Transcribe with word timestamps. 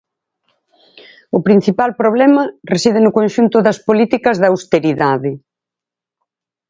O 1.37 1.39
principal 1.47 1.89
problema 2.01 2.43
reside 2.73 2.99
no 3.03 3.15
conxunto 3.19 3.57
das 3.67 3.77
políticas 3.87 4.35
de 4.41 4.47
austeridade. 4.51 5.31